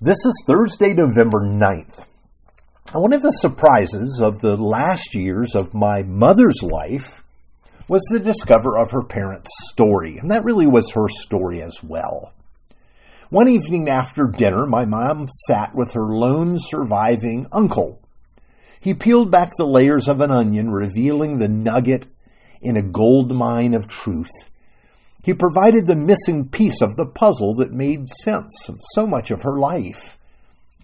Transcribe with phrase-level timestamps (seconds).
[0.00, 2.04] This is Thursday, November 9th.
[2.92, 7.24] One of the surprises of the last years of my mother's life
[7.88, 12.32] was the discover of her parents' story, and that really was her story as well.
[13.30, 18.00] One evening after dinner, my mom sat with her lone surviving uncle.
[18.78, 22.06] He peeled back the layers of an onion, revealing the nugget
[22.62, 24.30] in a gold mine of truth.
[25.28, 29.42] He provided the missing piece of the puzzle that made sense of so much of
[29.42, 30.18] her life.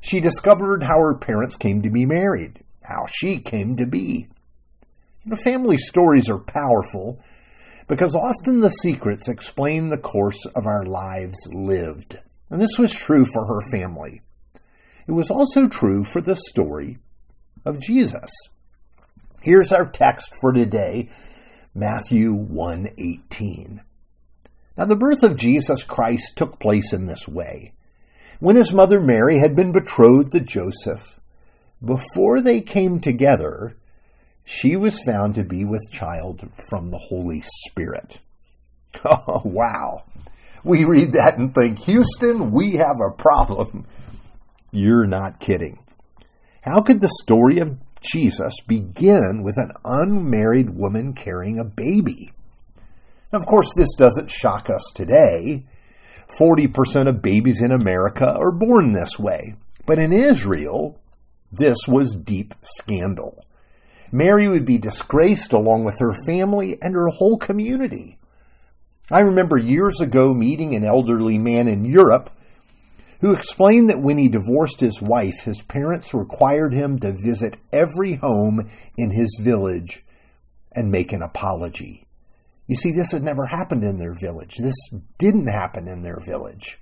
[0.00, 4.28] She discovered how her parents came to be married, how she came to be.
[5.24, 7.22] You know, family stories are powerful
[7.86, 12.18] because often the secrets explain the course of our lives lived.
[12.48, 14.22] And this was true for her family.
[15.06, 16.96] It was also true for the story
[17.66, 18.30] of Jesus.
[19.42, 21.10] Here's our text for today,
[21.74, 23.82] Matthew 1:18.
[24.80, 27.74] Now, the birth of Jesus Christ took place in this way.
[28.38, 31.20] When his mother Mary had been betrothed to Joseph,
[31.84, 33.76] before they came together,
[34.42, 38.20] she was found to be with child from the Holy Spirit.
[39.04, 40.04] Oh, wow.
[40.64, 43.86] We read that and think, Houston, we have a problem.
[44.72, 45.78] You're not kidding.
[46.62, 52.32] How could the story of Jesus begin with an unmarried woman carrying a baby?
[53.32, 55.66] Of course, this doesn't shock us today.
[56.38, 59.54] 40% of babies in America are born this way.
[59.86, 61.00] But in Israel,
[61.52, 63.44] this was deep scandal.
[64.12, 68.18] Mary would be disgraced along with her family and her whole community.
[69.10, 72.30] I remember years ago meeting an elderly man in Europe
[73.20, 78.14] who explained that when he divorced his wife, his parents required him to visit every
[78.14, 80.04] home in his village
[80.72, 82.06] and make an apology.
[82.70, 84.54] You see, this had never happened in their village.
[84.56, 84.76] This
[85.18, 86.78] didn't happen in their village.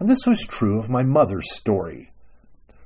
[0.00, 2.10] And this was true of my mother's story.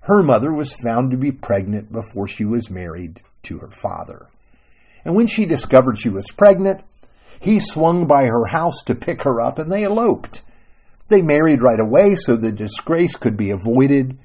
[0.02, 4.26] Her mother was found to be pregnant before she was married to her father.
[5.06, 6.82] And when she discovered she was pregnant,
[7.40, 10.42] he swung by her house to pick her up and they eloped.
[11.08, 14.18] They married right away so the disgrace could be avoided.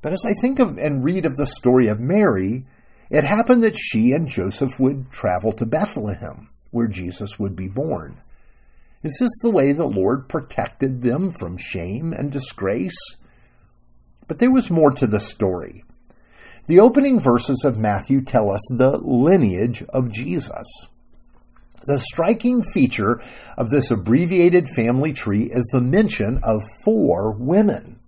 [0.00, 2.64] But as I think of and read of the story of Mary,
[3.10, 8.20] it happened that she and Joseph would travel to Bethlehem where Jesus would be born.
[9.02, 12.98] Is this the way the Lord protected them from shame and disgrace?
[14.28, 15.84] But there was more to the story.
[16.66, 20.66] The opening verses of Matthew tell us the lineage of Jesus.
[21.84, 23.22] The striking feature
[23.56, 27.98] of this abbreviated family tree is the mention of four women.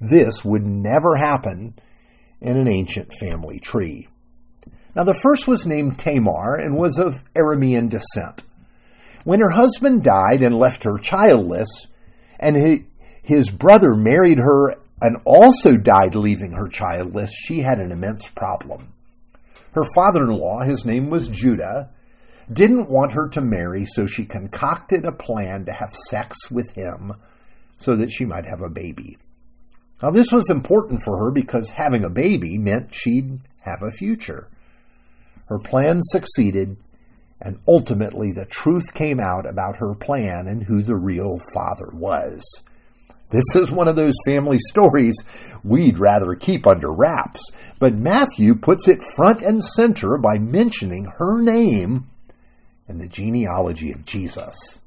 [0.00, 1.74] This would never happen
[2.40, 4.08] in an ancient family tree.
[4.96, 8.42] Now, the first was named Tamar and was of Aramean descent.
[9.24, 11.68] When her husband died and left her childless,
[12.40, 12.86] and
[13.22, 18.94] his brother married her and also died leaving her childless, she had an immense problem.
[19.72, 21.90] Her father in law, his name was Judah,
[22.50, 27.12] didn't want her to marry, so she concocted a plan to have sex with him
[27.76, 29.18] so that she might have a baby.
[30.02, 34.48] Now, this was important for her because having a baby meant she'd have a future.
[35.46, 36.76] Her plan succeeded,
[37.40, 42.42] and ultimately the truth came out about her plan and who the real father was.
[43.30, 45.16] This is one of those family stories
[45.64, 51.42] we'd rather keep under wraps, but Matthew puts it front and center by mentioning her
[51.42, 52.08] name
[52.86, 54.78] and the genealogy of Jesus.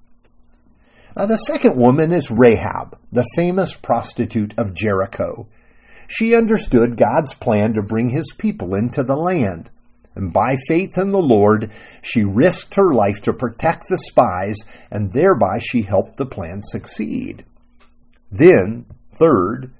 [1.17, 5.47] Now, the second woman is Rahab, the famous prostitute of Jericho.
[6.07, 9.69] She understood God's plan to bring his people into the land
[10.19, 11.71] and by faith in the Lord,
[12.01, 14.57] she risked her life to protect the spies,
[14.91, 17.45] and thereby she helped the plan succeed.
[18.29, 18.85] Then,
[19.17, 19.71] third,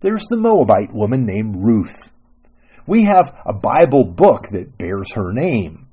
[0.00, 2.10] there's the Moabite woman named Ruth.
[2.86, 5.86] We have a Bible book that bears her name.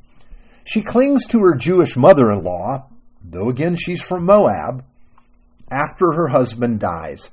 [0.63, 2.87] She clings to her Jewish mother in law,
[3.21, 4.85] though again she's from Moab,
[5.69, 7.29] after her husband dies,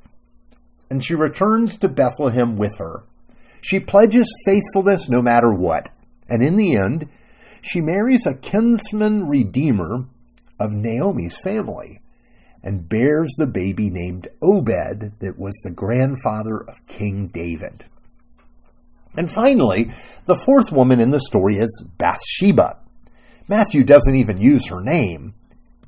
[0.90, 3.04] and she returns to Bethlehem with her.
[3.60, 5.90] She pledges faithfulness no matter what.
[6.28, 7.08] And in the end,
[7.60, 10.06] she marries a kinsman redeemer
[10.60, 12.00] of Naomi's family
[12.62, 17.84] and bears the baby named Obed that was the grandfather of King David.
[19.16, 19.90] And finally,
[20.26, 22.78] the fourth woman in the story is Bathsheba.
[23.48, 25.34] Matthew doesn't even use her name.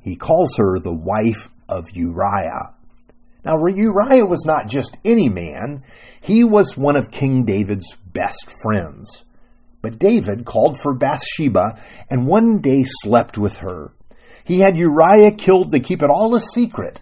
[0.01, 2.73] He calls her the wife of Uriah.
[3.45, 5.83] Now, Uriah was not just any man,
[6.21, 9.23] he was one of King David's best friends.
[9.81, 13.91] But David called for Bathsheba and one day slept with her.
[14.43, 16.99] He had Uriah killed to keep it all a secret,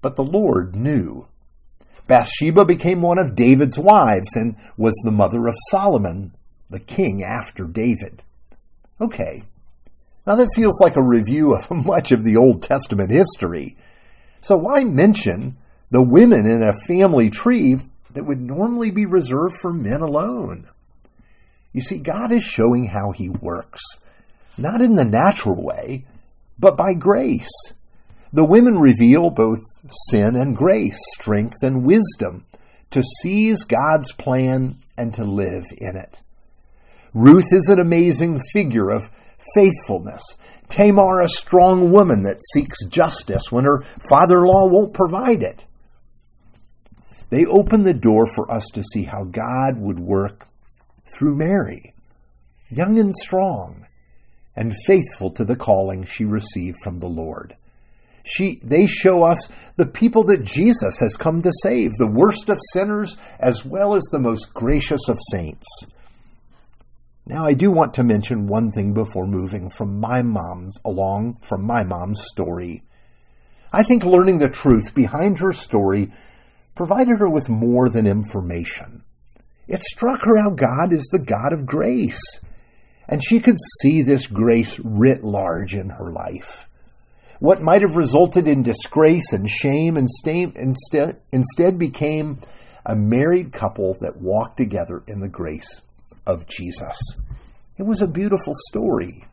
[0.00, 1.26] but the Lord knew.
[2.06, 6.34] Bathsheba became one of David's wives and was the mother of Solomon,
[6.68, 8.22] the king after David.
[9.00, 9.42] Okay,
[10.26, 13.76] now that feels like a review of much of the Old Testament history.
[14.40, 15.56] So why mention
[15.90, 17.76] the women in a family tree
[18.12, 20.68] that would normally be reserved for men alone?
[21.72, 23.82] You see, God is showing how He works,
[24.58, 26.04] not in the natural way,
[26.58, 27.72] but by grace.
[28.32, 29.60] The women reveal both
[30.10, 32.44] sin and grace, strength and wisdom,
[32.90, 36.20] to seize God's plan and to live in it.
[37.14, 39.10] Ruth is an amazing figure of
[39.54, 40.22] faithfulness.
[40.68, 45.66] Tamar, a strong woman that seeks justice when her father in law won't provide it.
[47.28, 50.46] They open the door for us to see how God would work
[51.06, 51.94] through Mary,
[52.70, 53.86] young and strong,
[54.54, 57.56] and faithful to the calling she received from the Lord.
[58.24, 62.58] She, they show us the people that Jesus has come to save, the worst of
[62.72, 65.66] sinners as well as the most gracious of saints.
[67.26, 71.64] Now, I do want to mention one thing before moving from my mom's along from
[71.64, 72.82] my mom's story.
[73.72, 76.12] I think learning the truth behind her story
[76.74, 79.04] provided her with more than information.
[79.68, 82.20] It struck her how God is the God of grace,
[83.08, 86.68] and she could see this grace writ large in her life.
[87.38, 92.40] What might have resulted in disgrace and shame instead became
[92.86, 95.82] a married couple that walked together in the grace
[96.26, 96.98] of Jesus.
[97.78, 99.24] It was a beautiful story.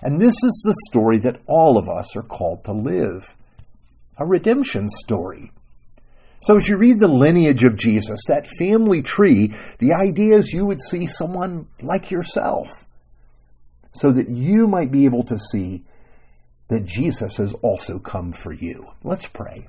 [0.00, 3.36] And this is the story that all of us are called to live
[4.18, 5.50] a redemption story.
[6.44, 10.66] So, as you read the lineage of Jesus, that family tree, the idea is you
[10.66, 12.68] would see someone like yourself
[13.92, 15.84] so that you might be able to see
[16.68, 18.88] that Jesus has also come for you.
[19.02, 19.68] Let's pray.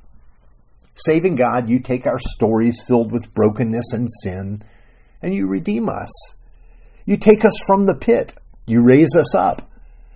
[0.95, 4.61] Saving God, you take our stories filled with brokenness and sin,
[5.21, 6.11] and you redeem us.
[7.05, 8.33] You take us from the pit.
[8.67, 9.71] You raise us up.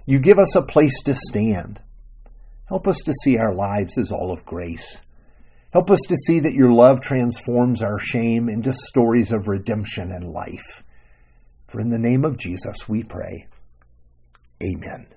[0.05, 1.79] You give us a place to stand.
[2.65, 4.99] Help us to see our lives as all of grace.
[5.71, 10.31] Help us to see that your love transforms our shame into stories of redemption and
[10.31, 10.83] life.
[11.67, 13.47] For in the name of Jesus we pray.
[14.63, 15.07] Amen.